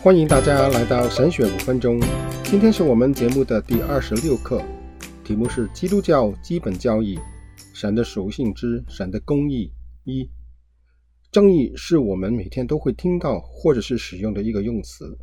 [0.00, 2.00] 欢迎大家来到神学五分钟。
[2.44, 4.62] 今天是我们节目的第二十六课，
[5.24, 7.18] 题目是基督教基本教义：
[7.74, 9.72] 神的属性之神的公义。
[10.04, 10.30] 一、
[11.32, 15.18] 正义是我们每天都会听到或者是使用的一个用词。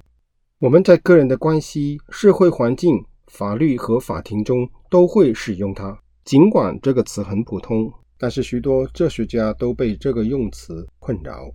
[0.60, 5.98] 我们在个人的关系、社会环境、法律和法庭中都会使用它。
[6.26, 11.50] 尽管这个词很普通，但是许多哲学家都被这个用词困扰。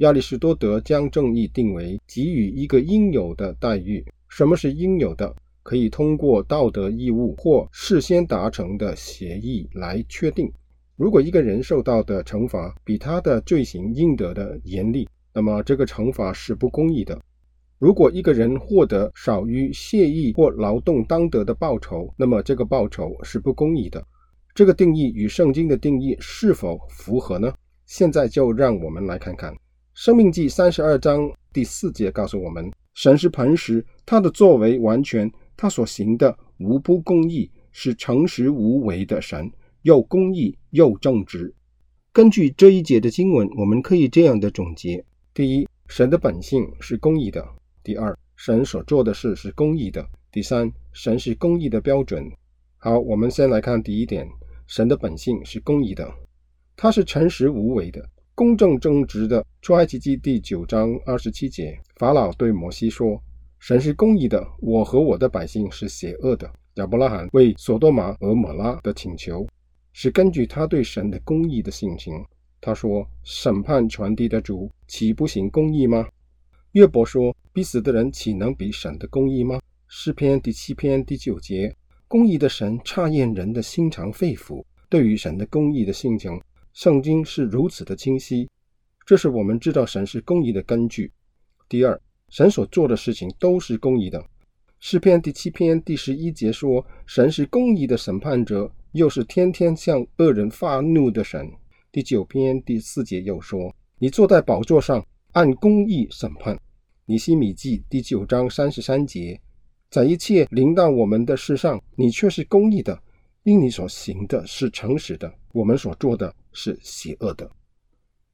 [0.00, 4.02] 亚里士多德将正义定为给予一个应有的待遇。
[4.30, 5.36] 什么是应有的？
[5.62, 10.50] 可以通过道德义务或事先达成的协议来确定。
[10.96, 17.20] 如果一个人受到的惩罚比他的罪行应得的严厉，那么这个惩罚是不公义的。
[17.78, 24.02] 如果一个人获得少于谢意或劳动当得的报酬，那么这个报酬是不公义的。
[24.54, 27.52] 这个定义与圣经的定义是否符合呢？
[27.84, 29.54] 现在就让我们来看看。
[29.94, 39.50] 生命记三十二章第四节告诉我们：神是磐石，他的作为完全，他所行的无不公义，是诚实无为的神，
[39.82, 41.52] 又公义又正直。
[42.12, 47.42] 根据这一节的经文，我们可以这样的总结：第一，神的本性是公义的；
[47.82, 52.30] 第二，神所做的事是公义的；第三，神是公义的标准。
[52.78, 54.26] 好，我们先来看第一点：
[54.66, 56.10] 神的本性是公义的，
[56.76, 58.08] 他是诚实无为的。
[58.40, 63.22] 公正正直的，出埃及记第九章二十七节，法老对摩西说
[63.60, 69.46] ：“神是公义的，我和我的百姓是邪恶的。”亚伯拉罕为所多玛、和摩拉的请求，
[69.92, 72.14] 是根据他对神的公义的性情。
[72.62, 76.08] 他说：“审判全地的主，岂不行公义吗？”
[76.72, 81.76] 约伯说：“必死的人岂能比神的公义吗？”诗篇第七篇第九节，
[82.08, 86.40] 公义的神查验人的心肠肺腑，对于神的公义的性情。
[86.72, 88.48] 圣经是如此的清晰，
[89.04, 91.12] 这是我们知道神是公义的根据。
[91.68, 94.24] 第二，神所做的事情都是公义的。
[94.78, 101.50] 诗篇第七篇第十一节说：“神是公义的审判者，又是天天向恶人发怒的神。”
[101.92, 106.58] 第九篇第四节又说：“你坐在宝座上，按公义审判。”
[107.04, 109.38] 尼西米记第九章三十三节
[109.90, 112.98] ：“在一切临到我们的事上，你却是公义的。”
[113.42, 117.50] 因你所行的是诚实的，我们所做的是邪恶的。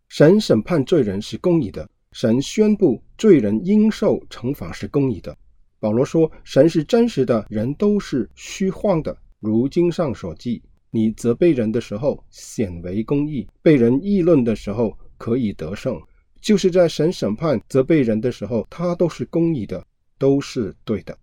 [0.09, 5.37] 神审判罪人是公义的，神宣布罪人应受惩罚是公义的。
[5.79, 16.01] 保罗说：“神是真实的，人都是虚幻的。”如经上所记：“你责备人的时候显为公义，被人议论的时候可以得胜。”
[16.41, 19.85] 就是在神审判责备人的时候，他都是公义的，
[20.17, 21.19] 都是对的。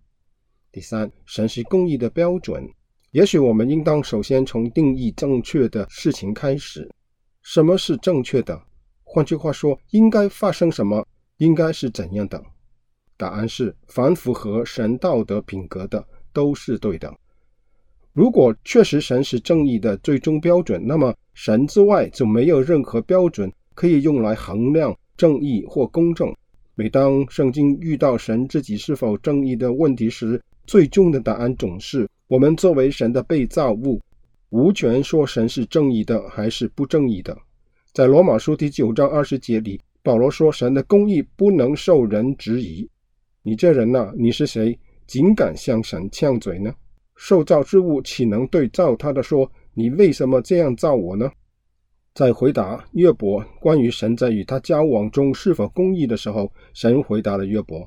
[0.70, 2.68] 第三，神是公义的标准。
[3.14, 6.90] 也许我们应当首先从定义正确的事情开始。
[7.42, 8.60] 什么是正确的？
[9.04, 11.06] 换句话说，应该发生什么？
[11.36, 12.42] 应该是怎样的？
[13.16, 17.14] 答案是：凡符合神道德品格的都是对的。
[18.12, 26.34] 如果确实神是正义的最终标准，那么神之外就没有任何标准可以用来衡量正义或公正。
[26.74, 32.08] 每当圣经遇到神自己是否正义的问题时，最终的答案总是。
[32.26, 34.00] 我们作为神的被造物，
[34.48, 37.36] 无权说神是正义的还是不正义的。
[37.92, 42.88] 在罗马书第九章二十节里，保罗说：“神的公义不能受人质疑。”
[43.42, 44.76] 你这人呐、你是谁，
[45.06, 46.74] 竟敢向神呛嘴呢？
[47.14, 51.30] 受造之物岂能对造他的说：“你为什么这样造我呢？”
[52.14, 57.86] 在回答约伯关于神在与他交往中是否公义的时候，神回答了约伯：“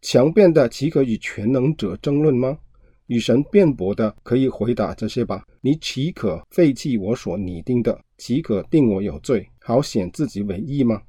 [0.00, 2.58] 强辩的岂可与全能者争论吗？”
[3.06, 5.44] 与神辩驳的可以回答这些吧？
[5.60, 7.96] 你岂可废弃我所拟定的？
[8.18, 11.00] 岂可定我有罪，好显自己为义吗？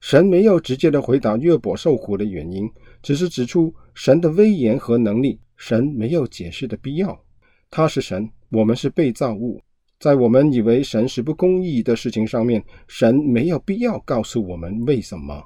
[0.00, 2.68] 神没有直接的回答约伯受苦的原因，
[3.00, 5.38] 只是指出神的威严和能力。
[5.56, 7.22] 神没有解释的必要。
[7.70, 9.60] 他是神，我们是被造物。
[10.00, 15.44] 在我们以为神是不公义的事情上面，神没有必要告诉我们为什么。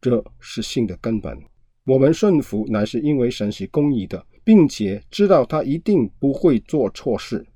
[0.00, 1.38] 这是信的根本。
[1.84, 4.24] 我们顺服乃是因为神是公义的。
[4.44, 7.46] 并且知道他一定不会做错事。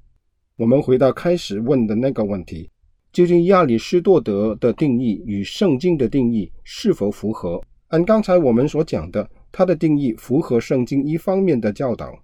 [0.56, 2.70] 我们回到开始问的那个问题：
[3.12, 7.61] 究竟亚里士多德的定义与圣经的定义是否符合？
[7.88, 12.17] 按刚才我们所讲的，他的定义符合圣经一方面的教导，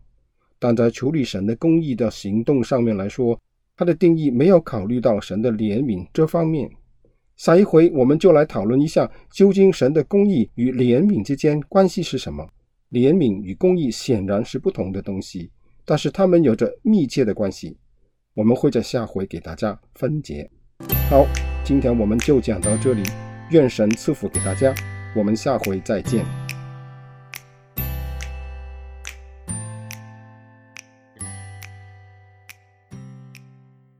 [0.58, 3.38] 但在处理神的公义的行动上面来说，
[3.76, 6.70] 他的定义没有考虑到神的怜悯这方面。
[7.42, 12.48] 下一回我们就来讨论一下，究竟神的公义与怜悯之间关系是什么？
[12.92, 15.50] 怜悯与公义显然是不同的东西，
[15.84, 17.76] 但是它们有着密切的关系。
[18.34, 20.48] 我们会在下回给大家分解。
[21.10, 21.26] 好，
[21.64, 23.02] 今天我们就讲到这里，
[23.50, 24.72] 愿神赐福给大家，
[25.16, 26.41] 我们下回再见。